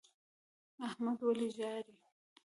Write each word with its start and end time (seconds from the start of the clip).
احمد 0.87 1.17
ولي 1.27 1.49
ژاړي؟ 1.55 1.95